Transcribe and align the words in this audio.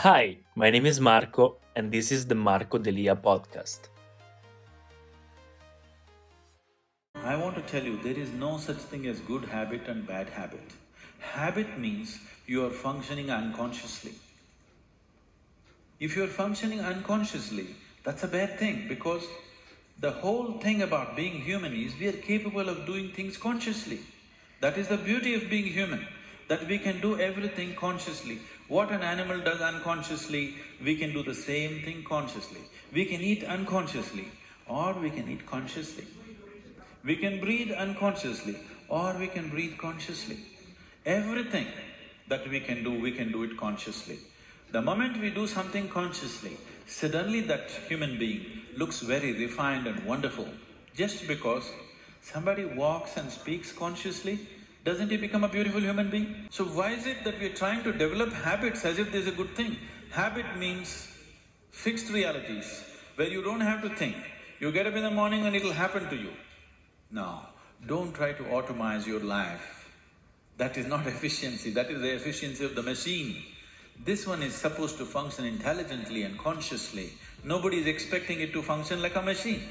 Hi, 0.00 0.36
my 0.54 0.68
name 0.68 0.84
is 0.84 1.00
Marco, 1.00 1.56
and 1.74 1.90
this 1.90 2.12
is 2.12 2.26
the 2.26 2.34
Marco 2.34 2.76
Delia 2.76 3.16
podcast. 3.16 3.88
I 7.14 7.34
want 7.36 7.56
to 7.56 7.62
tell 7.62 7.82
you 7.82 7.96
there 8.02 8.18
is 8.24 8.30
no 8.30 8.58
such 8.58 8.76
thing 8.76 9.06
as 9.06 9.20
good 9.20 9.46
habit 9.46 9.88
and 9.88 10.06
bad 10.06 10.28
habit. 10.28 10.74
Habit 11.18 11.78
means 11.78 12.18
you 12.46 12.66
are 12.66 12.70
functioning 12.82 13.30
unconsciously. 13.30 14.12
If 15.98 16.14
you're 16.14 16.26
functioning 16.26 16.80
unconsciously, 16.80 17.68
that's 18.04 18.22
a 18.22 18.28
bad 18.28 18.58
thing 18.58 18.88
because 18.88 19.26
the 19.98 20.10
whole 20.10 20.58
thing 20.58 20.82
about 20.82 21.16
being 21.16 21.40
human 21.40 21.72
is 21.72 21.98
we 21.98 22.08
are 22.08 22.20
capable 22.28 22.68
of 22.68 22.84
doing 22.84 23.12
things 23.12 23.38
consciously. 23.38 24.00
That 24.60 24.76
is 24.76 24.88
the 24.88 24.98
beauty 24.98 25.34
of 25.34 25.48
being 25.48 25.64
human, 25.64 26.06
that 26.48 26.66
we 26.68 26.78
can 26.78 27.00
do 27.00 27.18
everything 27.18 27.74
consciously. 27.74 28.38
What 28.68 28.90
an 28.90 29.02
animal 29.02 29.40
does 29.40 29.60
unconsciously, 29.60 30.54
we 30.82 30.96
can 30.96 31.12
do 31.12 31.22
the 31.22 31.34
same 31.34 31.82
thing 31.82 32.04
consciously. 32.04 32.60
We 32.92 33.04
can 33.04 33.20
eat 33.20 33.44
unconsciously 33.44 34.28
or 34.66 34.92
we 34.94 35.10
can 35.10 35.28
eat 35.30 35.46
consciously. 35.46 36.04
We 37.04 37.16
can 37.16 37.40
breathe 37.40 37.72
unconsciously 37.72 38.56
or 38.88 39.14
we 39.18 39.28
can 39.28 39.48
breathe 39.48 39.78
consciously. 39.78 40.38
Everything 41.04 41.66
that 42.28 42.48
we 42.48 42.60
can 42.60 42.82
do, 42.82 43.00
we 43.00 43.12
can 43.12 43.30
do 43.30 43.44
it 43.44 43.56
consciously. 43.56 44.18
The 44.72 44.82
moment 44.82 45.20
we 45.20 45.30
do 45.30 45.46
something 45.46 45.88
consciously, 45.88 46.56
suddenly 46.86 47.40
that 47.42 47.70
human 47.88 48.18
being 48.18 48.44
looks 48.76 49.00
very 49.00 49.32
refined 49.32 49.86
and 49.86 50.04
wonderful. 50.04 50.48
Just 50.96 51.28
because 51.28 51.70
somebody 52.22 52.64
walks 52.64 53.16
and 53.16 53.30
speaks 53.30 53.70
consciously, 53.70 54.40
doesn't 54.86 55.10
he 55.10 55.16
become 55.16 55.42
a 55.42 55.48
beautiful 55.48 55.80
human 55.80 56.08
being? 56.10 56.46
So 56.48 56.64
why 56.64 56.92
is 56.92 57.06
it 57.06 57.24
that 57.24 57.40
we're 57.40 57.56
trying 57.60 57.82
to 57.82 57.92
develop 57.92 58.32
habits 58.32 58.84
as 58.84 59.00
if 59.00 59.10
there's 59.10 59.26
a 59.26 59.32
good 59.32 59.50
thing? 59.56 59.76
Habit 60.12 60.56
means 60.56 61.08
fixed 61.72 62.12
realities, 62.12 62.84
where 63.16 63.28
you 63.28 63.42
don't 63.42 63.60
have 63.60 63.82
to 63.82 63.88
think. 63.88 64.14
You 64.60 64.70
get 64.70 64.86
up 64.86 64.94
in 64.94 65.02
the 65.02 65.10
morning 65.10 65.44
and 65.44 65.56
it'll 65.56 65.72
happen 65.72 66.08
to 66.08 66.16
you. 66.16 66.30
No, 67.10 67.40
don't 67.84 68.14
try 68.14 68.32
to 68.34 68.44
automize 68.44 69.06
your 69.06 69.18
life. 69.18 69.90
That 70.56 70.78
is 70.78 70.86
not 70.86 71.04
efficiency, 71.14 71.70
that 71.72 71.90
is 71.90 72.00
the 72.00 72.14
efficiency 72.14 72.64
of 72.64 72.76
the 72.76 72.82
machine. 72.82 73.42
This 74.04 74.24
one 74.24 74.42
is 74.42 74.54
supposed 74.54 74.98
to 74.98 75.04
function 75.04 75.46
intelligently 75.46 76.22
and 76.22 76.38
consciously. 76.38 77.12
Nobody 77.42 77.78
is 77.78 77.86
expecting 77.86 78.40
it 78.40 78.52
to 78.52 78.62
function 78.62 79.02
like 79.02 79.16
a 79.16 79.22
machine. 79.22 79.62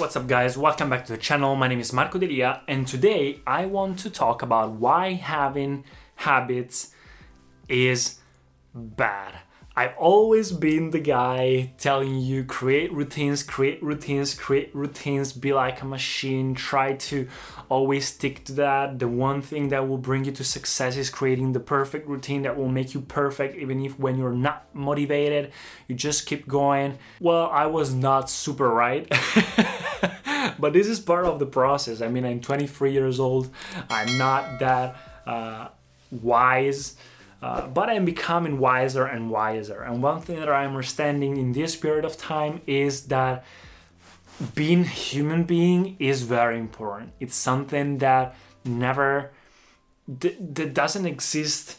What's 0.00 0.16
up, 0.16 0.26
guys? 0.26 0.56
Welcome 0.56 0.88
back 0.88 1.04
to 1.04 1.12
the 1.12 1.18
channel. 1.18 1.54
My 1.56 1.68
name 1.68 1.78
is 1.78 1.92
Marco 1.92 2.18
Delia, 2.18 2.62
and 2.66 2.86
today 2.86 3.40
I 3.46 3.66
want 3.66 3.98
to 3.98 4.08
talk 4.08 4.40
about 4.40 4.70
why 4.70 5.12
having 5.12 5.84
habits 6.14 6.94
is 7.68 8.18
bad. 8.74 9.40
I've 9.76 9.96
always 9.96 10.52
been 10.52 10.90
the 10.90 11.00
guy 11.00 11.72
telling 11.78 12.18
you 12.18 12.44
create 12.44 12.92
routines, 12.92 13.42
create 13.42 13.82
routines, 13.82 14.34
create 14.34 14.74
routines, 14.74 15.32
be 15.32 15.52
like 15.52 15.80
a 15.80 15.86
machine, 15.86 16.54
try 16.54 16.94
to 16.94 17.28
always 17.68 18.08
stick 18.08 18.44
to 18.46 18.52
that. 18.54 18.98
The 18.98 19.06
one 19.06 19.40
thing 19.42 19.68
that 19.68 19.86
will 19.88 19.98
bring 19.98 20.24
you 20.24 20.32
to 20.32 20.44
success 20.44 20.96
is 20.96 21.08
creating 21.08 21.52
the 21.52 21.60
perfect 21.60 22.08
routine 22.08 22.42
that 22.42 22.56
will 22.56 22.68
make 22.68 22.94
you 22.94 23.00
perfect, 23.00 23.56
even 23.56 23.84
if 23.84 23.98
when 23.98 24.18
you're 24.18 24.32
not 24.32 24.66
motivated, 24.74 25.52
you 25.88 25.94
just 25.94 26.26
keep 26.26 26.48
going. 26.48 26.98
Well, 27.20 27.48
I 27.50 27.66
was 27.66 27.94
not 27.94 28.28
super 28.28 28.68
right. 28.68 29.10
but 30.60 30.72
this 30.72 30.86
is 30.86 31.00
part 31.00 31.24
of 31.24 31.38
the 31.38 31.46
process. 31.46 32.00
I 32.00 32.08
mean, 32.08 32.24
I'm 32.24 32.40
23 32.40 32.92
years 32.92 33.18
old, 33.18 33.50
I'm 33.88 34.18
not 34.18 34.58
that 34.60 34.96
uh, 35.26 35.68
wise. 36.10 36.96
Uh, 37.42 37.66
but 37.66 37.88
I'm 37.88 38.04
becoming 38.04 38.58
wiser 38.58 39.06
and 39.06 39.30
wiser. 39.30 39.80
And 39.82 40.02
one 40.02 40.20
thing 40.20 40.38
that 40.40 40.50
I'm 40.50 40.70
understanding 40.70 41.38
in 41.38 41.52
this 41.52 41.74
period 41.74 42.04
of 42.04 42.18
time 42.18 42.60
is 42.66 43.06
that 43.06 43.44
being 44.54 44.84
human 44.84 45.44
being 45.44 45.96
is 45.98 46.22
very 46.22 46.58
important. 46.58 47.12
It's 47.18 47.34
something 47.34 47.98
that 47.98 48.36
never 48.64 49.30
that 50.08 50.74
doesn't 50.74 51.06
exist 51.06 51.78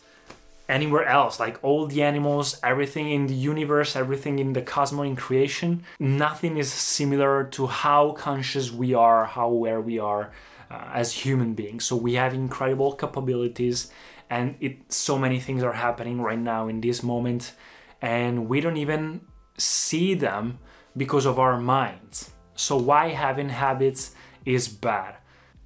anywhere 0.71 1.05
else. 1.05 1.39
Like 1.39 1.59
all 1.61 1.85
the 1.85 2.01
animals, 2.01 2.59
everything 2.63 3.11
in 3.11 3.27
the 3.27 3.35
universe, 3.35 3.95
everything 3.95 4.39
in 4.39 4.53
the 4.53 4.61
cosmos 4.61 5.05
in 5.05 5.15
creation, 5.15 5.83
nothing 5.99 6.57
is 6.57 6.71
similar 6.71 7.43
to 7.55 7.67
how 7.67 8.13
conscious 8.13 8.71
we 8.71 8.93
are, 8.93 9.25
how 9.25 9.49
aware 9.49 9.81
we 9.81 9.99
are 9.99 10.31
uh, 10.71 10.89
as 10.93 11.11
human 11.11 11.53
beings. 11.53 11.83
So 11.85 11.95
we 11.95 12.13
have 12.13 12.33
incredible 12.33 12.93
capabilities 12.93 13.91
and 14.31 14.55
it 14.61 14.91
so 14.91 15.17
many 15.17 15.39
things 15.39 15.61
are 15.61 15.73
happening 15.73 16.21
right 16.21 16.39
now 16.39 16.69
in 16.69 16.79
this 16.81 17.03
moment 17.03 17.53
and 18.01 18.47
we 18.47 18.61
don't 18.61 18.77
even 18.77 19.21
see 19.57 20.15
them 20.15 20.57
because 20.95 21.25
of 21.25 21.37
our 21.37 21.59
minds 21.59 22.31
so 22.55 22.77
why 22.77 23.09
having 23.09 23.49
habits 23.49 24.15
is 24.45 24.67
bad 24.69 25.15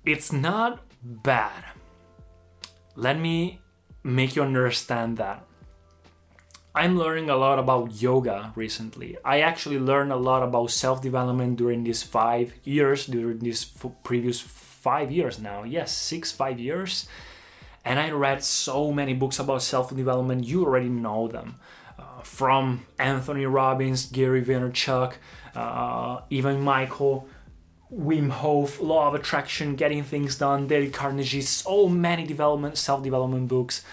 it's 0.03 0.33
not 0.33 0.81
bad 1.03 1.63
let 2.95 3.19
me 3.19 3.61
make 4.05 4.35
you 4.35 4.43
understand 4.43 5.17
that. 5.17 5.43
I'm 6.75 6.97
learning 6.99 7.29
a 7.29 7.35
lot 7.35 7.57
about 7.57 8.01
yoga 8.01 8.53
recently. 8.55 9.17
I 9.25 9.39
actually 9.39 9.79
learned 9.79 10.11
a 10.11 10.17
lot 10.17 10.43
about 10.43 10.69
self-development 10.71 11.55
during 11.57 11.83
these 11.83 12.03
five 12.03 12.53
years 12.63 13.07
during 13.07 13.39
these 13.39 13.65
previous 14.03 14.41
five 14.41 15.09
years 15.09 15.39
now. 15.39 15.63
Yes 15.63 15.91
six 15.91 16.31
five 16.31 16.59
years. 16.59 17.07
And 17.83 17.99
I 17.99 18.11
read 18.11 18.43
so 18.43 18.91
many 18.91 19.13
books 19.13 19.39
about 19.39 19.63
self 19.63 19.95
development, 19.95 20.45
you 20.45 20.65
already 20.65 20.89
know 20.89 21.27
them. 21.27 21.55
Uh, 21.97 22.21
from 22.21 22.85
Anthony 22.99 23.45
Robbins, 23.45 24.05
Gary 24.05 24.43
Vaynerchuk, 24.43 25.13
uh, 25.55 26.21
even 26.29 26.61
Michael, 26.61 27.27
Wim 27.97 28.29
Hof, 28.29 28.81
Law 28.81 29.07
of 29.07 29.15
Attraction, 29.15 29.75
Getting 29.75 30.03
Things 30.03 30.37
Done, 30.37 30.67
Dale 30.67 30.91
Carnegie, 30.91 31.41
so 31.41 31.87
many 31.87 32.25
development, 32.25 32.77
self 32.77 33.03
development 33.03 33.47
books. 33.47 33.83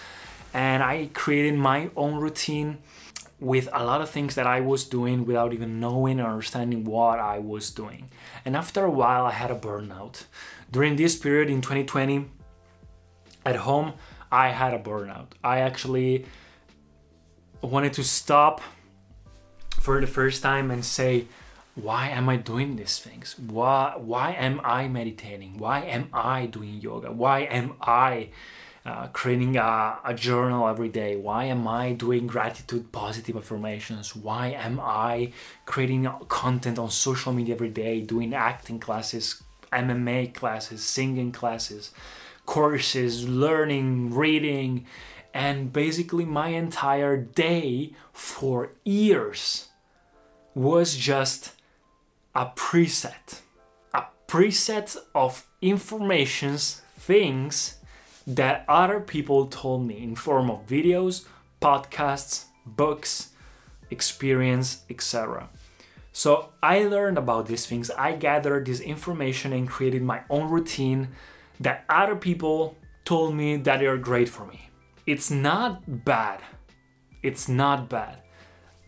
And 0.52 0.82
I 0.82 1.08
created 1.14 1.54
my 1.54 1.90
own 1.96 2.16
routine 2.16 2.78
with 3.38 3.68
a 3.72 3.84
lot 3.84 4.00
of 4.00 4.10
things 4.10 4.34
that 4.34 4.46
I 4.46 4.60
was 4.60 4.84
doing 4.84 5.24
without 5.24 5.52
even 5.52 5.80
knowing 5.80 6.20
or 6.20 6.30
understanding 6.30 6.84
what 6.84 7.18
I 7.18 7.38
was 7.38 7.70
doing. 7.70 8.08
And 8.44 8.56
after 8.56 8.84
a 8.84 8.90
while, 8.90 9.24
I 9.24 9.32
had 9.32 9.50
a 9.50 9.58
burnout. 9.58 10.24
During 10.70 10.96
this 10.96 11.16
period 11.16 11.50
in 11.50 11.60
2020, 11.60 12.28
at 13.44 13.56
home, 13.56 13.94
I 14.30 14.48
had 14.48 14.74
a 14.74 14.78
burnout. 14.78 15.28
I 15.42 15.60
actually 15.60 16.26
wanted 17.60 17.92
to 17.94 18.04
stop 18.04 18.60
for 19.80 20.00
the 20.00 20.06
first 20.06 20.42
time 20.42 20.70
and 20.70 20.84
say, 20.84 21.26
why 21.74 22.08
am 22.08 22.28
I 22.28 22.36
doing 22.36 22.76
these 22.76 22.98
things? 22.98 23.36
Why, 23.38 23.94
why 23.96 24.32
am 24.32 24.60
I 24.64 24.88
meditating? 24.88 25.58
Why 25.58 25.80
am 25.80 26.08
I 26.12 26.46
doing 26.46 26.80
yoga? 26.80 27.10
Why 27.10 27.40
am 27.40 27.74
I 27.80 28.28
uh, 28.84 29.06
creating 29.08 29.56
a, 29.56 29.98
a 30.04 30.12
journal 30.14 30.68
every 30.68 30.88
day? 30.88 31.16
Why 31.16 31.44
am 31.44 31.66
I 31.66 31.92
doing 31.92 32.26
gratitude, 32.26 32.92
positive 32.92 33.36
affirmations? 33.36 34.14
Why 34.14 34.48
am 34.48 34.80
I 34.80 35.32
creating 35.64 36.08
content 36.28 36.78
on 36.78 36.90
social 36.90 37.32
media 37.32 37.54
every 37.54 37.70
day, 37.70 38.00
doing 38.02 38.34
acting 38.34 38.78
classes, 38.78 39.42
MMA 39.72 40.34
classes, 40.34 40.84
singing 40.84 41.32
classes? 41.32 41.92
courses, 42.46 43.28
learning, 43.28 44.12
reading, 44.14 44.86
and 45.32 45.72
basically 45.72 46.24
my 46.24 46.48
entire 46.48 47.16
day 47.16 47.92
for 48.12 48.72
years 48.84 49.68
was 50.54 50.96
just 50.96 51.52
a 52.34 52.46
preset. 52.46 53.40
A 53.94 54.04
preset 54.26 54.96
of 55.14 55.46
informations, 55.60 56.82
things 56.98 57.76
that 58.26 58.64
other 58.68 59.00
people 59.00 59.46
told 59.46 59.86
me 59.86 60.02
in 60.02 60.16
form 60.16 60.50
of 60.50 60.66
videos, 60.66 61.24
podcasts, 61.60 62.44
books, 62.64 63.30
experience, 63.90 64.84
etc. 64.88 65.48
So 66.12 66.50
I 66.62 66.84
learned 66.84 67.18
about 67.18 67.46
these 67.46 67.66
things, 67.66 67.90
I 67.90 68.12
gathered 68.12 68.66
this 68.66 68.80
information 68.80 69.52
and 69.52 69.68
created 69.68 70.02
my 70.02 70.20
own 70.28 70.50
routine 70.50 71.08
that 71.60 71.84
other 71.88 72.16
people 72.16 72.76
told 73.04 73.34
me 73.34 73.56
that 73.56 73.78
they 73.78 73.86
are 73.86 73.96
great 73.96 74.28
for 74.28 74.46
me. 74.46 74.70
It's 75.06 75.30
not 75.30 76.04
bad. 76.04 76.40
It's 77.22 77.48
not 77.48 77.88
bad. 77.88 78.21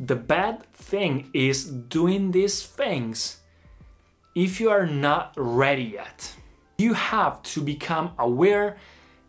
The 0.06 0.16
bad 0.16 0.70
thing 0.74 1.30
is 1.32 1.64
doing 1.64 2.32
these 2.32 2.62
things 2.62 3.38
if 4.34 4.60
you 4.60 4.68
are 4.68 4.86
not 4.86 5.32
ready 5.34 5.84
yet. 5.84 6.34
You 6.76 6.92
have 6.92 7.42
to 7.54 7.62
become 7.62 8.12
aware 8.18 8.76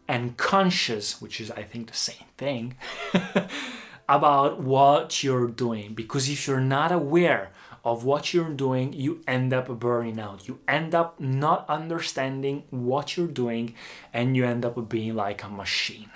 and 0.06 0.36
conscious, 0.36 1.22
which 1.22 1.40
is, 1.40 1.50
I 1.52 1.64
think, 1.64 1.88
the 1.88 1.96
same 1.96 2.28
thing, 2.38 2.76
about 4.10 4.60
what 4.60 5.24
you're 5.24 5.48
doing. 5.48 5.94
Because 5.94 6.28
if 6.30 6.46
you're 6.46 6.60
not 6.60 6.92
aware 6.92 7.52
of 7.86 8.04
what 8.04 8.34
you're 8.34 8.54
doing, 8.54 8.92
you 8.92 9.22
end 9.28 9.54
up 9.54 9.68
burning 9.80 10.20
out. 10.20 10.46
You 10.46 10.60
end 10.68 10.94
up 10.94 11.22
not 11.22 11.66
understanding 11.70 12.64
what 12.70 13.16
you're 13.16 13.28
doing, 13.28 13.76
and 14.12 14.36
you 14.36 14.44
end 14.44 14.66
up 14.66 14.90
being 14.90 15.16
like 15.16 15.42
a 15.42 15.50
machine. 15.50 16.10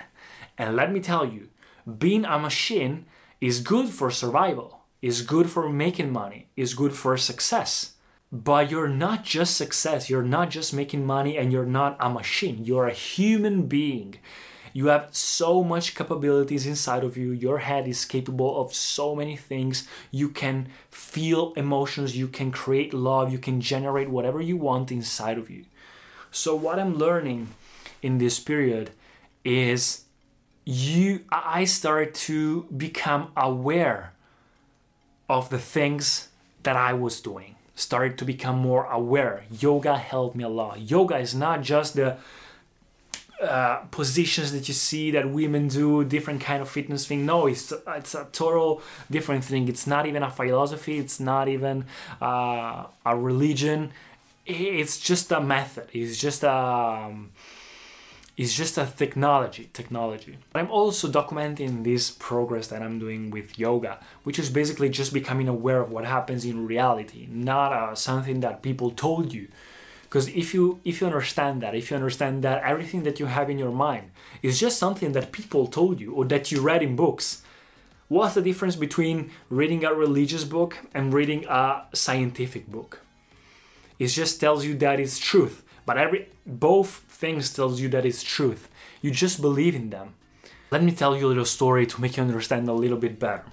And 0.58 0.76
let 0.76 0.92
me 0.92 1.00
tell 1.00 1.24
you, 1.24 1.48
being 1.98 2.26
a 2.26 2.38
machine 2.38 3.06
is 3.40 3.60
good 3.60 3.88
for 3.88 4.10
survival, 4.10 4.80
is 5.00 5.22
good 5.22 5.50
for 5.50 5.68
making 5.68 6.12
money, 6.12 6.48
is 6.56 6.74
good 6.74 6.92
for 6.92 7.16
success. 7.16 7.94
But 8.32 8.70
you're 8.70 8.88
not 8.88 9.24
just 9.24 9.56
success, 9.56 10.08
you're 10.08 10.22
not 10.22 10.50
just 10.50 10.72
making 10.72 11.04
money, 11.04 11.36
and 11.36 11.52
you're 11.52 11.66
not 11.66 11.96
a 11.98 12.08
machine. 12.08 12.64
You're 12.64 12.86
a 12.86 12.92
human 12.92 13.66
being. 13.66 14.16
You 14.72 14.86
have 14.86 15.08
so 15.10 15.64
much 15.64 15.96
capabilities 15.96 16.64
inside 16.64 17.02
of 17.02 17.16
you. 17.16 17.32
Your 17.32 17.58
head 17.58 17.88
is 17.88 18.04
capable 18.04 18.60
of 18.60 18.72
so 18.72 19.16
many 19.16 19.36
things. 19.36 19.88
You 20.12 20.28
can 20.28 20.68
feel 20.90 21.52
emotions, 21.54 22.16
you 22.16 22.28
can 22.28 22.52
create 22.52 22.94
love, 22.94 23.32
you 23.32 23.38
can 23.38 23.60
generate 23.60 24.10
whatever 24.10 24.40
you 24.40 24.56
want 24.56 24.92
inside 24.92 25.38
of 25.38 25.50
you. 25.50 25.64
So, 26.30 26.54
what 26.54 26.78
I'm 26.78 26.96
learning 26.96 27.48
in 28.00 28.18
this 28.18 28.38
period 28.38 28.90
is 29.44 30.04
you 30.70 31.24
I 31.32 31.64
started 31.64 32.14
to 32.26 32.62
become 32.76 33.32
aware 33.36 34.12
of 35.28 35.50
the 35.50 35.58
things 35.58 36.28
that 36.62 36.76
I 36.76 36.92
was 36.92 37.20
doing. 37.20 37.56
Started 37.74 38.16
to 38.18 38.24
become 38.24 38.58
more 38.58 38.84
aware. 38.84 39.44
Yoga 39.50 39.98
helped 39.98 40.36
me 40.36 40.44
a 40.44 40.48
lot. 40.48 40.80
Yoga 40.88 41.16
is 41.16 41.34
not 41.34 41.62
just 41.62 41.94
the 41.96 42.18
uh, 43.42 43.78
positions 43.90 44.52
that 44.52 44.68
you 44.68 44.74
see 44.74 45.10
that 45.10 45.30
women 45.30 45.66
do, 45.66 46.04
different 46.04 46.40
kind 46.40 46.62
of 46.62 46.68
fitness 46.68 47.04
thing. 47.04 47.26
No, 47.26 47.48
it's 47.48 47.72
it's 47.88 48.14
a 48.14 48.28
total 48.30 48.80
different 49.10 49.42
thing. 49.42 49.66
It's 49.66 49.88
not 49.88 50.06
even 50.06 50.22
a 50.22 50.30
philosophy. 50.30 50.98
It's 50.98 51.18
not 51.18 51.48
even 51.48 51.86
uh, 52.22 52.84
a 53.04 53.16
religion. 53.16 53.90
It's 54.46 55.00
just 55.00 55.32
a 55.32 55.40
method. 55.40 55.88
It's 55.92 56.16
just 56.16 56.44
a 56.44 56.52
um, 56.52 57.32
it's 58.40 58.54
just 58.54 58.78
a 58.78 58.86
technology. 58.86 59.68
Technology. 59.74 60.38
But 60.50 60.60
I'm 60.60 60.70
also 60.70 61.08
documenting 61.08 61.84
this 61.84 62.10
progress 62.10 62.68
that 62.68 62.80
I'm 62.80 62.98
doing 62.98 63.30
with 63.30 63.58
yoga, 63.58 63.98
which 64.22 64.38
is 64.38 64.48
basically 64.48 64.88
just 64.88 65.12
becoming 65.12 65.46
aware 65.46 65.82
of 65.82 65.92
what 65.92 66.06
happens 66.06 66.46
in 66.46 66.66
reality, 66.66 67.28
not 67.30 67.70
uh, 67.74 67.94
something 67.94 68.40
that 68.40 68.62
people 68.62 68.92
told 68.92 69.34
you 69.34 69.48
because 70.04 70.26
if 70.28 70.54
you 70.54 70.80
if 70.86 71.00
you 71.00 71.06
understand 71.06 71.60
that 71.62 71.74
if 71.74 71.88
you 71.90 71.96
understand 71.96 72.42
that 72.42 72.62
everything 72.64 73.02
that 73.04 73.20
you 73.20 73.26
have 73.26 73.48
in 73.50 73.58
your 73.58 73.70
mind 73.70 74.10
is 74.42 74.58
just 74.58 74.78
something 74.78 75.12
that 75.12 75.30
people 75.30 75.66
told 75.68 76.00
you 76.00 76.12
or 76.14 76.24
that 76.24 76.50
you 76.50 76.60
read 76.60 76.82
in 76.82 76.96
books 76.96 77.42
what's 78.08 78.34
the 78.34 78.42
difference 78.42 78.74
between 78.74 79.30
reading 79.50 79.84
a 79.84 79.94
religious 79.94 80.42
book 80.42 80.78
and 80.92 81.14
reading 81.14 81.44
a 81.48 81.82
scientific 81.92 82.66
book 82.66 83.02
it 84.00 84.08
just 84.08 84.40
tells 84.40 84.64
you 84.64 84.74
that 84.74 84.98
it's 84.98 85.16
truth 85.16 85.62
but 85.86 85.98
every 85.98 86.28
both 86.46 87.04
things 87.08 87.52
tells 87.52 87.80
you 87.80 87.88
that 87.88 88.06
it's 88.06 88.22
truth 88.22 88.68
you 89.02 89.10
just 89.10 89.40
believe 89.40 89.74
in 89.74 89.90
them 89.90 90.14
let 90.70 90.82
me 90.82 90.92
tell 90.92 91.16
you 91.16 91.26
a 91.26 91.28
little 91.28 91.44
story 91.44 91.86
to 91.86 92.00
make 92.00 92.16
you 92.16 92.22
understand 92.22 92.68
a 92.68 92.72
little 92.72 92.98
bit 92.98 93.18
better 93.18 93.44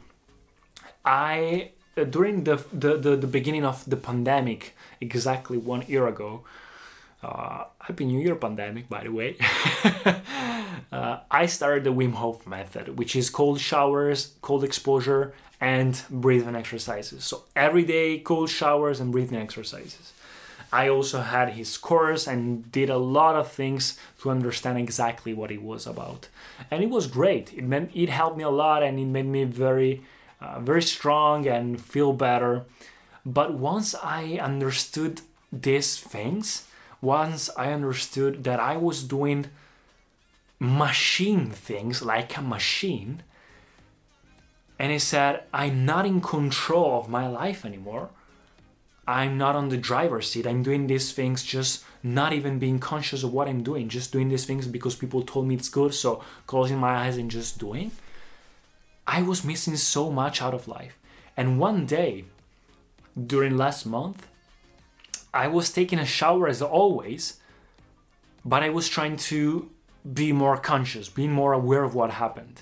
i 1.05 1.71
uh, 1.97 2.03
during 2.03 2.43
the, 2.43 2.63
the, 2.71 2.97
the, 2.97 3.15
the 3.15 3.27
beginning 3.27 3.65
of 3.65 3.83
the 3.89 3.97
pandemic 3.97 4.75
exactly 5.01 5.57
one 5.57 5.83
year 5.87 6.07
ago. 6.07 6.43
Uh, 7.23 7.65
Happy 7.79 8.05
New 8.05 8.19
Year 8.19 8.35
pandemic, 8.35 8.87
by 8.87 9.03
the 9.03 9.11
way. 9.11 9.37
uh, 10.91 11.19
I 11.31 11.47
started 11.47 11.83
the 11.83 11.93
Wim 11.93 12.13
Hof 12.13 12.45
method, 12.45 12.99
which 12.99 13.15
is 13.15 13.31
cold 13.31 13.59
showers, 13.59 14.33
cold 14.41 14.63
exposure, 14.63 15.33
and 15.59 15.99
breathing 16.11 16.55
exercises. 16.55 17.23
So 17.23 17.43
every 17.55 17.83
day, 17.83 18.19
cold 18.19 18.51
showers 18.51 18.99
and 18.99 19.11
breathing 19.11 19.39
exercises. 19.39 20.13
I 20.71 20.89
also 20.89 21.21
had 21.21 21.49
his 21.49 21.77
course 21.77 22.27
and 22.27 22.69
did 22.71 22.89
a 22.89 22.97
lot 22.97 23.35
of 23.35 23.51
things 23.51 23.97
to 24.21 24.29
understand 24.29 24.77
exactly 24.77 25.33
what 25.33 25.51
it 25.51 25.61
was 25.61 25.87
about, 25.87 26.27
and 26.69 26.83
it 26.83 26.89
was 26.89 27.07
great. 27.07 27.53
It 27.53 27.63
meant 27.63 27.91
it 27.93 28.09
helped 28.09 28.37
me 28.37 28.43
a 28.43 28.49
lot, 28.49 28.83
and 28.83 28.99
it 28.99 29.05
made 29.05 29.25
me 29.25 29.45
very, 29.45 30.01
uh, 30.41 30.59
very 30.59 30.81
strong 30.81 31.47
and 31.47 31.79
feel 31.79 32.13
better. 32.13 32.65
But 33.25 33.53
once 33.53 33.95
I 33.95 34.39
understood 34.41 35.21
these 35.51 35.97
things, 35.97 36.65
once 37.01 37.49
I 37.57 37.71
understood 37.71 38.43
that 38.43 38.59
I 38.59 38.77
was 38.77 39.03
doing 39.03 39.47
machine 40.59 41.51
things 41.51 42.01
like 42.01 42.35
a 42.37 42.41
machine, 42.41 43.23
and 44.79 44.91
I 44.91 44.97
said, 44.97 45.43
I'm 45.53 45.85
not 45.85 46.05
in 46.05 46.21
control 46.21 46.99
of 46.99 47.09
my 47.09 47.27
life 47.27 47.65
anymore. 47.65 48.09
I'm 49.07 49.37
not 49.37 49.55
on 49.55 49.69
the 49.69 49.77
driver's 49.77 50.29
seat. 50.29 50.45
I'm 50.45 50.63
doing 50.63 50.87
these 50.87 51.13
things 51.13 51.43
just 51.43 51.85
not 52.03 52.33
even 52.33 52.59
being 52.59 52.79
conscious 52.79 53.23
of 53.23 53.31
what 53.31 53.47
I'm 53.47 53.63
doing, 53.63 53.87
just 53.87 54.11
doing 54.11 54.27
these 54.27 54.45
things 54.45 54.67
because 54.67 54.95
people 54.95 55.21
told 55.21 55.47
me 55.47 55.55
it's 55.55 55.69
good. 55.69 55.93
So 55.93 56.21
closing 56.45 56.77
my 56.77 56.95
eyes 56.95 57.17
and 57.17 57.31
just 57.31 57.57
doing. 57.57 57.91
I 59.07 59.21
was 59.21 59.45
missing 59.45 59.77
so 59.77 60.11
much 60.11 60.41
out 60.41 60.53
of 60.53 60.67
life. 60.67 60.97
And 61.37 61.59
one 61.59 61.85
day, 61.85 62.25
during 63.15 63.55
last 63.55 63.85
month, 63.85 64.27
I 65.33 65.47
was 65.47 65.71
taking 65.71 65.99
a 65.99 66.05
shower 66.05 66.47
as 66.49 66.61
always, 66.61 67.39
but 68.43 68.63
I 68.63 68.69
was 68.69 68.89
trying 68.89 69.15
to 69.17 69.69
be 70.13 70.33
more 70.33 70.57
conscious, 70.57 71.07
being 71.07 71.31
more 71.31 71.53
aware 71.53 71.83
of 71.83 71.95
what 71.95 72.11
happened. 72.11 72.61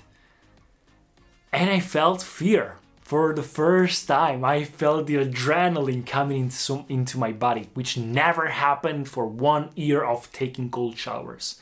And 1.52 1.70
I 1.70 1.80
felt 1.80 2.22
fear. 2.22 2.76
For 3.06 3.32
the 3.32 3.44
first 3.44 4.08
time, 4.08 4.44
I 4.44 4.64
felt 4.64 5.06
the 5.06 5.14
adrenaline 5.14 6.04
coming 6.04 6.50
into, 6.50 6.84
into 6.88 7.18
my 7.18 7.30
body, 7.30 7.68
which 7.72 7.96
never 7.96 8.48
happened 8.48 9.08
for 9.08 9.28
one 9.28 9.70
year 9.76 10.02
of 10.02 10.32
taking 10.32 10.70
cold 10.70 10.98
showers. 10.98 11.60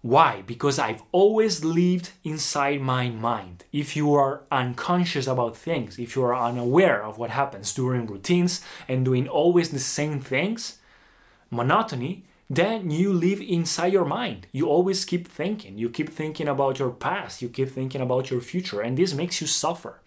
Why? 0.00 0.42
Because 0.46 0.78
I've 0.78 1.02
always 1.12 1.66
lived 1.66 2.12
inside 2.24 2.80
my 2.80 3.10
mind. 3.10 3.64
If 3.74 3.94
you 3.94 4.14
are 4.14 4.40
unconscious 4.50 5.26
about 5.26 5.54
things, 5.54 5.98
if 5.98 6.16
you 6.16 6.24
are 6.24 6.34
unaware 6.34 7.04
of 7.04 7.18
what 7.18 7.28
happens 7.28 7.74
during 7.74 8.06
routines 8.06 8.62
and 8.88 9.04
doing 9.04 9.28
always 9.28 9.68
the 9.68 9.78
same 9.78 10.20
things, 10.20 10.78
monotony, 11.50 12.24
then 12.48 12.90
you 12.90 13.12
live 13.12 13.42
inside 13.42 13.92
your 13.92 14.06
mind. 14.06 14.46
You 14.50 14.70
always 14.70 15.04
keep 15.04 15.28
thinking. 15.28 15.76
You 15.76 15.90
keep 15.90 16.08
thinking 16.08 16.48
about 16.48 16.78
your 16.78 16.90
past. 16.90 17.42
You 17.42 17.50
keep 17.50 17.68
thinking 17.68 18.00
about 18.00 18.30
your 18.30 18.40
future. 18.40 18.80
And 18.80 18.96
this 18.96 19.12
makes 19.12 19.42
you 19.42 19.46
suffer. 19.46 20.00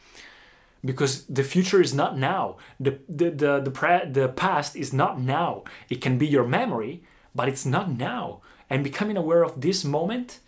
Because 0.83 1.25
the 1.25 1.43
future 1.43 1.81
is 1.81 1.93
not 1.93 2.17
now. 2.17 2.57
The, 2.79 3.00
the, 3.09 3.29
the, 3.31 3.59
the, 3.59 3.71
pre- 3.71 4.09
the 4.09 4.29
past 4.29 4.75
is 4.75 4.93
not 4.93 5.19
now. 5.19 5.63
It 5.89 6.01
can 6.01 6.17
be 6.17 6.25
your 6.25 6.45
memory, 6.45 7.03
but 7.36 7.50
it's 7.50 7.65
not 7.65 7.91
now 7.91 8.41
and 8.69 8.83
becoming 8.83 9.17
aware 9.17 9.43
of 9.43 9.62
this 9.62 9.83
moment 9.83 10.39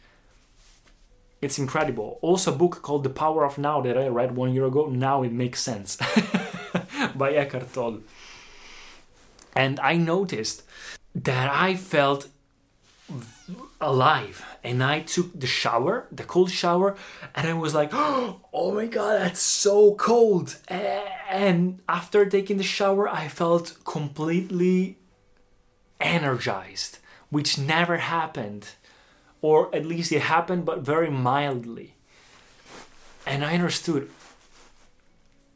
it's 1.42 1.58
incredible 1.58 2.20
also 2.22 2.54
a 2.54 2.56
book 2.56 2.82
called 2.82 3.04
the 3.04 3.10
power 3.10 3.46
of 3.46 3.58
now 3.58 3.82
that 3.82 3.98
i 3.98 4.08
read 4.08 4.36
one 4.36 4.54
year 4.54 4.66
ago 4.66 4.88
now 4.88 5.24
it 5.24 5.32
makes 5.32 5.60
sense 5.60 5.96
by 7.16 7.34
eckhart 7.34 7.74
tolle 7.74 8.00
and 9.56 9.80
i 9.80 9.96
noticed 9.96 10.64
that 11.16 11.50
i 11.52 11.76
felt 11.76 12.28
alive 13.80 14.46
and 14.64 14.84
i 14.84 15.00
took 15.00 15.40
the 15.40 15.48
shower 15.48 16.08
the 16.12 16.24
cold 16.24 16.52
shower 16.52 16.96
and 17.34 17.48
i 17.48 17.54
was 17.54 17.74
like 17.74 17.90
oh 17.94 18.72
my 18.74 18.86
god 18.86 19.22
that's 19.22 19.42
so 19.42 19.96
cold 19.96 20.58
and 20.68 21.80
after 21.90 22.26
taking 22.26 22.58
the 22.58 22.64
shower 22.64 23.10
i 23.10 23.28
felt 23.28 23.78
completely 23.84 24.98
energized 26.00 27.00
which 27.32 27.58
never 27.58 27.98
happened, 27.98 28.72
or 29.42 29.74
at 29.74 29.86
least 29.86 30.12
it 30.12 30.22
happened, 30.22 30.66
but 30.66 30.82
very 30.82 31.10
mildly. 31.10 31.96
And 33.26 33.44
I 33.44 33.56
understood 33.56 34.12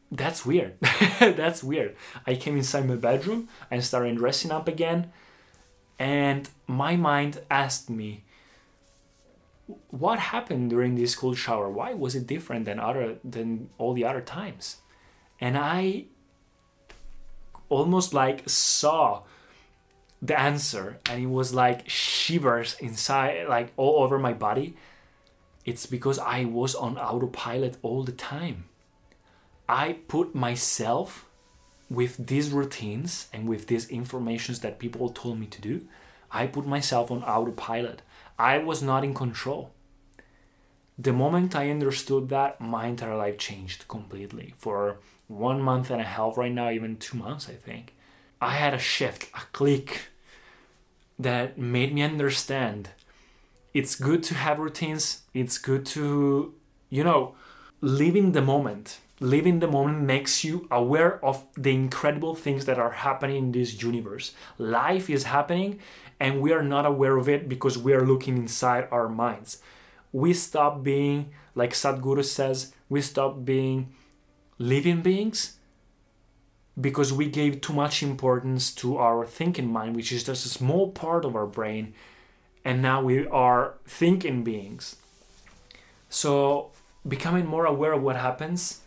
that's 0.09 0.45
weird. 0.45 0.79
that's 1.19 1.63
weird. 1.63 1.95
I 2.25 2.35
came 2.35 2.55
inside 2.55 2.87
my 2.87 2.95
bedroom 2.95 3.49
and 3.69 3.83
started 3.83 4.17
dressing 4.17 4.51
up 4.51 4.67
again, 4.67 5.11
and 5.99 6.49
my 6.67 6.95
mind 6.95 7.41
asked 7.49 7.89
me, 7.89 8.23
what 9.89 10.19
happened 10.19 10.69
during 10.69 10.95
this 10.95 11.15
cold 11.15 11.37
shower? 11.37 11.69
Why 11.69 11.93
was 11.93 12.15
it 12.15 12.27
different 12.27 12.65
than 12.65 12.79
other 12.79 13.17
than 13.23 13.69
all 13.77 13.93
the 13.93 14.05
other 14.05 14.21
times? 14.21 14.77
And 15.39 15.57
I 15.57 16.05
almost 17.69 18.13
like 18.13 18.47
saw 18.47 19.23
the 20.21 20.39
answer 20.39 20.99
and 21.09 21.23
it 21.23 21.27
was 21.27 21.53
like 21.53 21.89
shivers 21.89 22.75
inside 22.79 23.47
like 23.47 23.71
all 23.77 24.03
over 24.03 24.17
my 24.17 24.33
body 24.33 24.75
It's 25.65 25.85
because 25.87 26.19
I 26.19 26.45
was 26.45 26.75
on 26.75 26.97
autopilot 26.97 27.77
all 27.81 28.03
the 28.03 28.11
time. 28.11 28.65
I 29.67 29.93
put 30.07 30.35
myself 30.35 31.25
with 31.95 32.27
these 32.27 32.51
routines 32.51 33.27
and 33.33 33.47
with 33.47 33.67
these 33.67 33.89
informations 33.89 34.59
that 34.59 34.79
people 34.79 35.09
told 35.09 35.39
me 35.39 35.47
to 35.47 35.61
do. 35.61 35.87
I 36.31 36.47
put 36.47 36.67
myself 36.67 37.09
on 37.09 37.23
autopilot. 37.23 38.01
I 38.37 38.57
was 38.57 38.83
not 38.83 39.03
in 39.03 39.13
control. 39.13 39.71
The 40.97 41.13
moment 41.13 41.55
I 41.55 41.69
understood 41.69 42.29
that, 42.29 42.59
my 42.59 42.87
entire 42.87 43.15
life 43.15 43.37
changed 43.37 43.87
completely. 43.87 44.53
For 44.57 44.99
one 45.27 45.61
month 45.61 45.89
and 45.89 46.01
a 46.01 46.05
half, 46.05 46.37
right 46.37 46.51
now, 46.51 46.69
even 46.69 46.97
two 46.97 47.17
months, 47.17 47.49
I 47.49 47.53
think, 47.53 47.93
I 48.41 48.51
had 48.51 48.73
a 48.73 48.79
shift, 48.79 49.29
a 49.33 49.41
click 49.51 50.09
that 51.17 51.57
made 51.57 51.93
me 51.93 52.01
understand 52.01 52.89
it's 53.73 53.95
good 53.95 54.23
to 54.23 54.35
have 54.35 54.59
routines, 54.59 55.23
it's 55.33 55.57
good 55.57 55.85
to, 55.87 56.53
you 56.89 57.03
know, 57.03 57.35
live 57.81 58.15
in 58.15 58.31
the 58.31 58.41
moment. 58.41 58.99
Live 59.21 59.47
in 59.47 59.59
the 59.59 59.67
moment 59.67 60.01
makes 60.01 60.43
you 60.43 60.67
aware 60.69 61.23
of 61.23 61.45
the 61.55 61.73
incredible 61.73 62.35
things 62.35 62.65
that 62.65 62.77
are 62.77 62.91
happening 62.91 63.37
in 63.37 63.51
this 63.53 63.81
universe. 63.81 64.33
Life 64.57 65.09
is 65.09 65.23
happening 65.23 65.79
and 66.19 66.41
we 66.41 66.51
are 66.51 66.63
not 66.63 66.85
aware 66.85 67.15
of 67.15 67.29
it 67.29 67.47
because 67.47 67.77
we 67.77 67.93
are 67.93 68.05
looking 68.05 68.37
inside 68.37 68.87
our 68.91 69.07
minds. 69.07 69.61
We 70.11 70.33
stop 70.33 70.83
being, 70.83 71.31
like 71.55 71.71
Sadhguru 71.71 72.25
says, 72.25 72.73
we 72.89 73.01
stop 73.01 73.45
being 73.45 73.93
living 74.57 75.01
beings 75.01 75.59
because 76.79 77.13
we 77.13 77.27
gave 77.27 77.61
too 77.61 77.73
much 77.73 78.03
importance 78.03 78.73
to 78.75 78.97
our 78.97 79.25
thinking 79.25 79.71
mind, 79.71 79.95
which 79.95 80.11
is 80.11 80.25
just 80.25 80.45
a 80.45 80.49
small 80.49 80.91
part 80.91 81.23
of 81.23 81.35
our 81.35 81.45
brain, 81.45 81.93
and 82.65 82.81
now 82.81 83.01
we 83.01 83.25
are 83.27 83.75
thinking 83.85 84.43
beings. 84.43 84.97
So, 86.09 86.71
becoming 87.07 87.45
more 87.45 87.65
aware 87.65 87.93
of 87.93 88.01
what 88.01 88.17
happens 88.17 88.81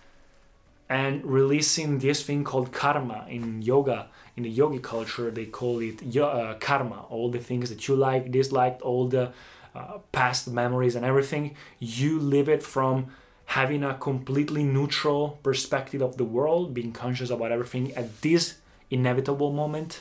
and 0.88 1.25
releasing 1.25 1.99
this 1.99 2.23
thing 2.23 2.45
called 2.45 2.73
karma 2.73 3.26
in 3.28 3.61
yoga 3.61 4.09
in 4.37 4.42
the 4.42 4.49
yogi 4.49 4.78
culture 4.78 5.30
they 5.30 5.45
call 5.45 5.80
it 5.80 6.16
uh, 6.16 6.54
karma. 6.61 7.04
All 7.11 7.30
the 7.30 7.38
things 7.38 7.68
that 7.71 7.88
you 7.88 7.97
like 7.97 8.30
disliked 8.30 8.80
all 8.83 9.09
the 9.09 9.33
uh, 9.75 9.99
past 10.12 10.49
memories 10.49 10.95
and 10.97 11.04
everything 11.04 11.57
you 11.78 12.18
live 12.18 12.49
it 12.49 12.62
from 12.62 13.09
having 13.47 13.83
a 13.83 13.95
completely 13.95 14.62
neutral 14.62 15.38
perspective 15.42 16.02
of 16.02 16.16
the 16.16 16.25
world 16.25 16.75
being 16.75 16.92
conscious 16.92 17.30
about 17.30 17.50
everything 17.50 17.95
at 17.95 18.21
this 18.23 18.59
inevitable 18.90 19.52
moment. 19.52 20.00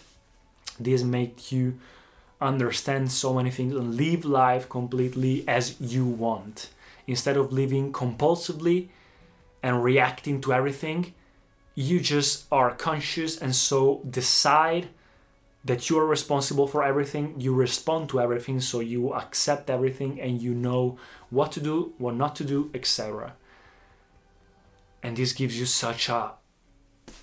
This 0.80 1.04
makes 1.04 1.52
you 1.52 1.80
understand 2.40 3.12
so 3.12 3.34
many 3.34 3.50
things 3.50 3.74
and 3.76 3.96
live 3.96 4.26
life 4.26 4.70
completely 4.70 5.48
as 5.48 5.80
you 5.80 6.06
want. 6.06 6.70
Instead 7.08 7.38
of 7.38 7.54
living 7.54 7.92
compulsively 7.94 8.90
and 9.62 9.84
reacting 9.84 10.42
to 10.42 10.54
everything. 10.54 11.14
You 11.76 12.00
just 12.00 12.46
are 12.52 12.74
conscious 12.74 13.38
and 13.38 13.56
so 13.56 14.02
decide 14.10 14.90
that 15.66 15.90
you 15.90 16.00
are 16.00 16.06
responsible 16.06 16.68
for 16.68 16.84
everything. 16.84 17.36
You 17.40 17.54
respond 17.54 18.10
to 18.10 18.22
everything, 18.22 18.62
so 18.62 18.80
you 18.80 19.14
accept 19.14 19.70
everything 19.70 20.20
and 20.20 20.42
you 20.42 20.54
know 20.54 20.98
what 21.30 21.52
to 21.54 21.60
do, 21.60 21.94
what 21.98 22.16
not 22.16 22.36
to 22.38 22.44
do, 22.44 22.72
etc. 22.74 23.34
And 25.04 25.18
this 25.18 25.34
gives 25.34 25.60
you 25.60 25.66
such 25.66 26.10
a 26.10 26.32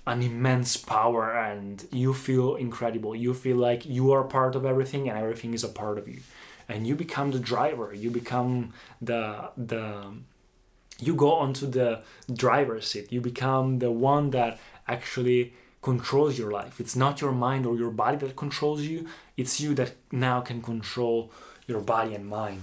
an 0.07 0.23
immense 0.23 0.77
power 0.77 1.33
and 1.33 1.87
you 1.91 2.13
feel 2.13 2.57
incredible. 2.57 3.17
You 3.17 3.33
feel 3.33 3.57
like 3.57 3.87
you 3.87 4.13
are 4.13 4.25
part 4.25 4.55
of 4.55 4.67
everything 4.67 5.09
and 5.09 5.19
everything 5.19 5.55
is 5.55 5.65
a 5.65 5.69
part 5.69 5.97
of 5.99 6.07
you. 6.07 6.21
And 6.69 6.87
you 6.87 6.95
become 6.95 7.31
the 7.31 7.39
driver. 7.39 7.93
You 7.95 8.11
become 8.11 8.75
the 9.01 9.51
the 9.57 10.13
you 11.01 11.15
go 11.15 11.33
onto 11.33 11.67
the 11.67 12.03
driver's 12.33 12.87
seat. 12.87 13.13
You 13.13 13.21
become 13.21 13.79
the 13.79 13.91
one 13.91 14.31
that 14.31 14.59
actually 14.87 15.55
controls 15.83 16.39
your 16.39 16.51
life. 16.51 16.81
It's 16.81 16.97
not 16.97 17.21
your 17.21 17.33
mind 17.33 17.67
or 17.67 17.77
your 17.77 17.91
body 17.91 18.17
that 18.19 18.37
controls 18.37 18.83
you. 18.83 19.07
It's 19.37 19.61
you 19.61 19.75
that 19.75 19.93
now 20.11 20.41
can 20.41 20.63
control 20.63 21.31
your 21.67 21.81
body 21.81 22.15
and 22.15 22.27
mind. 22.27 22.63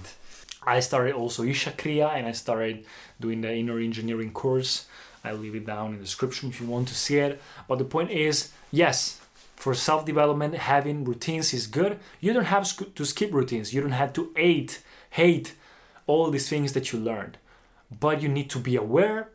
I 0.64 0.80
started 0.80 1.14
also 1.14 1.42
isha 1.42 1.72
kriya 1.72 2.08
and 2.14 2.26
i 2.26 2.32
started 2.32 2.84
doing 3.20 3.40
the 3.40 3.52
inner 3.52 3.78
engineering 3.78 4.32
course. 4.32 4.86
I'll 5.24 5.36
leave 5.36 5.54
it 5.54 5.66
down 5.66 5.92
in 5.92 5.98
the 5.98 6.04
description 6.04 6.48
if 6.48 6.60
you 6.60 6.66
want 6.66 6.88
to 6.88 6.94
see 6.94 7.18
it. 7.18 7.40
But 7.68 7.78
the 7.78 7.84
point 7.84 8.10
is 8.10 8.50
yes 8.70 9.20
for 9.56 9.74
self-development 9.74 10.54
having 10.54 11.04
routines 11.04 11.54
is 11.54 11.66
good. 11.68 11.98
You 12.20 12.32
don't 12.32 12.46
have 12.46 12.64
to 12.94 13.04
skip 13.04 13.32
routines. 13.32 13.72
You 13.72 13.80
don't 13.80 13.92
have 13.92 14.12
to 14.14 14.32
hate 14.36 14.82
hate 15.10 15.54
all 16.06 16.30
these 16.30 16.48
things 16.48 16.72
that 16.72 16.92
you 16.92 16.98
learned 16.98 17.38
but 18.00 18.22
you 18.22 18.28
need 18.28 18.50
to 18.50 18.58
be 18.58 18.76
aware 18.76 19.30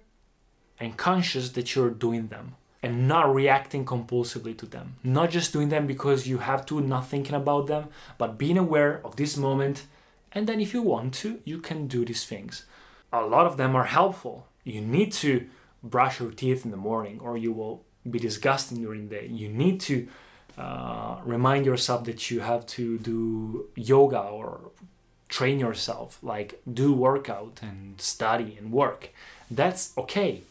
and 0.79 0.97
conscious 0.97 1.49
that 1.51 1.75
you're 1.75 1.89
doing 1.89 2.27
them 2.27 2.55
and 2.83 3.07
not 3.07 3.33
reacting 3.33 3.85
compulsively 3.85 4.57
to 4.57 4.65
them. 4.65 4.95
Not 5.03 5.31
just 5.31 5.51
doing 5.51 5.69
them 5.69 5.87
because 5.87 6.27
you 6.27 6.39
have 6.39 6.65
to, 6.67 6.79
not 6.79 7.07
thinking 7.07 7.35
about 7.35 7.67
them, 7.67 7.89
but 8.17 8.37
being 8.37 8.57
aware 8.57 9.01
of 9.03 9.15
this 9.15 9.35
moment. 9.35 9.85
And 10.31 10.47
then, 10.47 10.59
if 10.59 10.73
you 10.73 10.81
want 10.81 11.13
to, 11.15 11.39
you 11.45 11.59
can 11.59 11.87
do 11.87 12.05
these 12.05 12.25
things. 12.25 12.65
A 13.11 13.21
lot 13.21 13.45
of 13.47 13.57
them 13.57 13.75
are 13.75 13.85
helpful. 13.85 14.47
You 14.63 14.81
need 14.81 15.11
to 15.13 15.47
brush 15.81 16.19
your 16.19 16.31
teeth 16.31 16.65
in 16.65 16.71
the 16.71 16.77
morning, 16.77 17.19
or 17.19 17.37
you 17.37 17.51
will 17.53 17.83
be 18.09 18.19
disgusting 18.19 18.81
during 18.81 19.09
the 19.09 19.15
day. 19.15 19.27
You 19.27 19.49
need 19.49 19.79
to 19.81 20.07
uh, 20.57 21.17
remind 21.23 21.65
yourself 21.65 22.03
that 22.05 22.29
you 22.29 22.41
have 22.41 22.65
to 22.65 22.97
do 22.99 23.67
yoga 23.75 24.19
or 24.19 24.71
train 25.29 25.59
yourself, 25.59 26.19
like 26.21 26.61
do 26.71 26.93
workout 26.93 27.59
and 27.61 27.99
study 27.99 28.55
and 28.57 28.71
work. 28.71 29.09
That's 29.49 29.93
okay. 29.97 30.41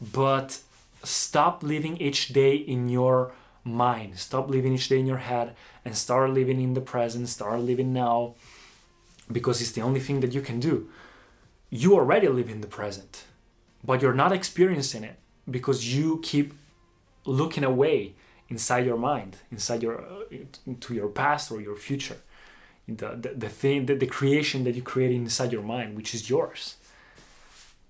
But 0.00 0.60
stop 1.04 1.62
living 1.62 1.96
each 1.98 2.28
day 2.28 2.54
in 2.56 2.88
your 2.88 3.32
mind. 3.64 4.18
Stop 4.18 4.48
living 4.48 4.74
each 4.74 4.88
day 4.88 4.98
in 4.98 5.06
your 5.06 5.18
head 5.18 5.54
and 5.84 5.96
start 5.96 6.30
living 6.30 6.60
in 6.60 6.74
the 6.74 6.80
present, 6.80 7.28
start 7.28 7.60
living 7.60 7.92
now 7.92 8.34
because 9.30 9.60
it's 9.60 9.72
the 9.72 9.82
only 9.82 10.00
thing 10.00 10.20
that 10.20 10.32
you 10.32 10.40
can 10.40 10.58
do. 10.58 10.88
You 11.70 11.94
already 11.94 12.28
live 12.28 12.48
in 12.48 12.60
the 12.60 12.66
present, 12.66 13.24
but 13.84 14.00
you're 14.00 14.14
not 14.14 14.32
experiencing 14.32 15.04
it 15.04 15.18
because 15.48 15.94
you 15.94 16.20
keep 16.22 16.54
looking 17.26 17.64
away 17.64 18.14
inside 18.48 18.86
your 18.86 18.96
mind, 18.96 19.36
inside 19.50 19.82
your 19.82 20.00
uh, 20.00 20.74
to 20.80 20.94
your 20.94 21.08
past 21.08 21.52
or 21.52 21.60
your 21.60 21.76
future 21.76 22.16
the, 22.88 23.10
the, 23.10 23.28
the 23.36 23.48
thing 23.48 23.86
the, 23.86 23.94
the 23.94 24.06
creation 24.06 24.64
that 24.64 24.74
you 24.74 24.82
create 24.82 25.12
inside 25.12 25.52
your 25.52 25.62
mind 25.62 25.96
which 25.96 26.14
is 26.14 26.30
yours. 26.30 26.76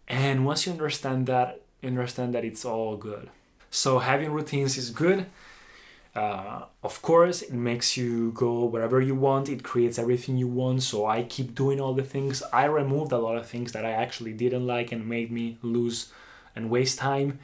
And 0.08 0.44
once 0.44 0.66
you 0.66 0.72
understand 0.72 1.26
that 1.26 1.60
understand 1.82 2.34
that 2.34 2.44
it's 2.44 2.64
all 2.64 2.96
good. 2.96 3.30
So 3.70 4.00
having 4.00 4.32
routines 4.32 4.76
is 4.76 4.90
good. 4.90 5.26
Uh, 6.16 6.64
of 6.82 7.00
course 7.02 7.42
it 7.42 7.52
makes 7.52 7.96
you 7.96 8.32
go 8.32 8.64
wherever 8.64 9.00
you 9.00 9.14
want. 9.14 9.48
It 9.48 9.62
creates 9.62 9.98
everything 9.98 10.36
you 10.36 10.48
want. 10.48 10.82
So 10.82 11.06
i 11.06 11.22
keep 11.22 11.54
doing 11.54 11.80
all 11.80 11.94
the 11.94 12.02
things. 12.02 12.42
I 12.52 12.64
removed 12.64 13.12
a 13.12 13.18
lot 13.18 13.36
of 13.36 13.46
things 13.46 13.72
that 13.72 13.84
i 13.84 13.90
actually 13.90 14.32
didn't 14.32 14.66
like 14.66 14.90
and 14.90 15.06
made 15.06 15.30
me 15.30 15.58
lose 15.62 16.12
and 16.56 16.70
waste 16.70 16.98
time 16.98 17.38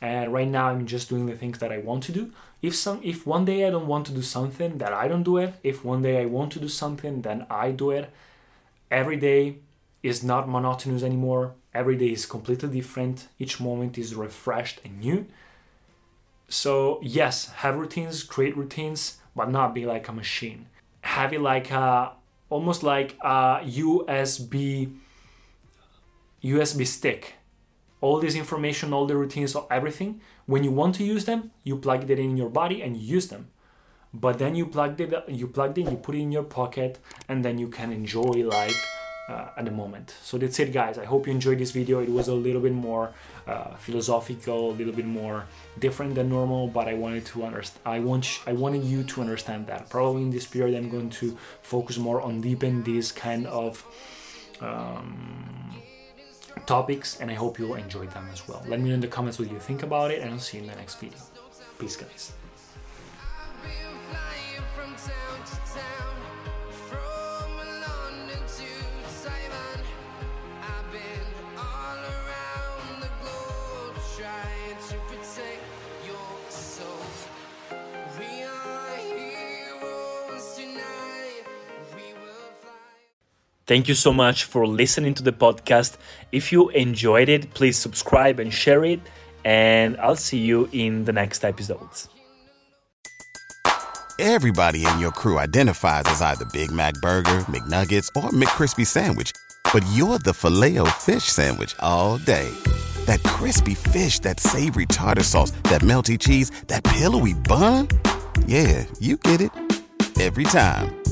and 0.00 0.32
right 0.32 0.48
now 0.48 0.68
i'm 0.68 0.86
just 0.86 1.08
doing 1.08 1.26
the 1.26 1.36
things 1.36 1.58
that 1.58 1.72
i 1.72 1.78
want 1.78 2.02
to 2.04 2.12
do. 2.12 2.32
If 2.62 2.74
some 2.74 3.00
if 3.02 3.26
one 3.26 3.44
day 3.44 3.66
i 3.66 3.70
don't 3.70 3.86
want 3.86 4.06
to 4.06 4.12
do 4.12 4.22
something 4.22 4.78
that 4.78 4.92
i 4.92 5.08
don't 5.08 5.22
do 5.22 5.36
it 5.38 5.54
if 5.62 5.84
one 5.84 6.02
day 6.02 6.22
i 6.22 6.26
want 6.26 6.52
to 6.52 6.60
do 6.60 6.68
something 6.68 7.22
then 7.22 7.46
i 7.50 7.70
do 7.70 7.90
it. 7.90 8.10
Every 8.90 9.16
day 9.16 9.56
is 10.02 10.22
not 10.22 10.48
monotonous 10.48 11.02
anymore. 11.02 11.54
Every 11.74 11.96
day 11.96 12.12
is 12.12 12.24
completely 12.24 12.68
different. 12.68 13.28
Each 13.38 13.60
moment 13.60 13.98
is 13.98 14.14
refreshed 14.14 14.80
and 14.84 15.00
new. 15.00 15.26
So 16.48 17.00
yes 17.02 17.48
have 17.62 17.76
routines 17.76 18.22
create 18.22 18.56
routines 18.56 19.18
but 19.36 19.50
not 19.50 19.74
be 19.74 19.84
like 19.86 20.08
a 20.08 20.12
machine. 20.12 20.66
Have 21.02 21.32
it 21.32 21.40
like 21.40 21.70
a 21.70 22.12
almost 22.50 22.82
like 22.82 23.16
a 23.20 23.60
usb 23.64 24.92
usb 26.42 26.86
stick 26.86 27.34
all 28.00 28.20
this 28.20 28.34
information, 28.34 28.92
all 28.92 29.06
the 29.06 29.16
routines, 29.16 29.56
everything. 29.70 30.20
When 30.46 30.64
you 30.64 30.70
want 30.70 30.94
to 30.96 31.04
use 31.04 31.24
them, 31.24 31.50
you 31.64 31.76
plug 31.76 32.10
it 32.10 32.18
in 32.18 32.36
your 32.36 32.50
body 32.50 32.82
and 32.82 32.96
you 32.96 33.16
use 33.16 33.28
them. 33.28 33.48
But 34.14 34.38
then 34.38 34.54
you 34.54 34.66
plug 34.66 35.00
it, 35.00 35.28
you 35.28 35.46
plug 35.46 35.76
it 35.76 35.82
in, 35.82 35.90
you 35.90 35.96
put 35.96 36.14
it 36.14 36.20
in 36.20 36.32
your 36.32 36.44
pocket, 36.44 36.98
and 37.28 37.44
then 37.44 37.58
you 37.58 37.68
can 37.68 37.92
enjoy 37.92 38.44
life 38.44 38.86
uh, 39.28 39.48
at 39.56 39.66
the 39.66 39.70
moment. 39.70 40.14
So 40.22 40.38
that's 40.38 40.58
it, 40.58 40.72
guys. 40.72 40.96
I 40.96 41.04
hope 41.04 41.26
you 41.26 41.32
enjoyed 41.32 41.58
this 41.58 41.72
video. 41.72 42.00
It 42.00 42.08
was 42.08 42.28
a 42.28 42.34
little 42.34 42.62
bit 42.62 42.72
more 42.72 43.12
uh, 43.46 43.74
philosophical, 43.76 44.70
a 44.70 44.72
little 44.72 44.94
bit 44.94 45.04
more 45.04 45.44
different 45.78 46.14
than 46.14 46.30
normal, 46.30 46.68
but 46.68 46.88
I 46.88 46.94
wanted 46.94 47.26
to 47.26 47.44
understand. 47.44 47.80
I 47.84 48.00
want 48.00 48.40
I 48.46 48.54
wanted 48.54 48.84
you 48.84 49.04
to 49.04 49.20
understand 49.20 49.66
that. 49.66 49.90
Probably 49.90 50.22
in 50.22 50.30
this 50.30 50.46
period, 50.46 50.76
I'm 50.76 50.88
going 50.88 51.10
to 51.10 51.36
focus 51.60 51.98
more 51.98 52.22
on 52.22 52.40
deepen 52.40 52.82
this 52.84 53.12
kind 53.12 53.46
of. 53.46 53.84
Um, 54.60 55.82
topics 56.66 57.20
and 57.20 57.30
I 57.30 57.34
hope 57.34 57.58
you'll 57.58 57.74
enjoy 57.74 58.06
them 58.06 58.28
as 58.32 58.46
well. 58.48 58.62
Let 58.66 58.80
me 58.80 58.88
know 58.88 58.94
in 58.94 59.00
the 59.00 59.08
comments 59.08 59.38
what 59.38 59.50
you 59.50 59.58
think 59.58 59.82
about 59.82 60.10
it 60.10 60.20
and 60.20 60.30
I'll 60.30 60.38
see 60.38 60.58
you 60.58 60.64
in 60.64 60.70
the 60.70 60.76
next 60.76 60.96
video. 61.00 61.18
Peace 61.78 61.96
guys. 61.96 62.32
Thank 83.68 83.86
you 83.86 83.94
so 83.94 84.14
much 84.14 84.44
for 84.44 84.66
listening 84.66 85.12
to 85.12 85.22
the 85.22 85.30
podcast. 85.30 85.98
If 86.32 86.52
you 86.52 86.70
enjoyed 86.70 87.28
it, 87.28 87.52
please 87.52 87.76
subscribe 87.76 88.40
and 88.40 88.50
share 88.50 88.82
it. 88.82 88.98
And 89.44 89.98
I'll 89.98 90.16
see 90.16 90.38
you 90.38 90.70
in 90.72 91.04
the 91.04 91.12
next 91.12 91.44
episodes. 91.44 92.08
Everybody 94.18 94.86
in 94.86 94.98
your 94.98 95.12
crew 95.12 95.38
identifies 95.38 96.04
as 96.06 96.22
either 96.22 96.46
Big 96.46 96.72
Mac 96.72 96.94
Burger, 96.94 97.40
McNuggets, 97.46 98.08
or 98.16 98.30
McCrispy 98.30 98.86
Sandwich. 98.86 99.32
But 99.70 99.84
you're 99.92 100.18
the 100.18 100.32
filet 100.32 100.78
fish 100.92 101.24
Sandwich 101.24 101.76
all 101.80 102.16
day. 102.16 102.48
That 103.04 103.22
crispy 103.22 103.74
fish, 103.74 104.18
that 104.20 104.40
savory 104.40 104.86
tartar 104.86 105.22
sauce, 105.24 105.50
that 105.64 105.82
melty 105.82 106.18
cheese, 106.18 106.50
that 106.68 106.84
pillowy 106.84 107.34
bun. 107.34 107.88
Yeah, 108.46 108.86
you 108.98 109.18
get 109.18 109.42
it 109.42 109.52
every 110.18 110.44
time. 110.44 110.97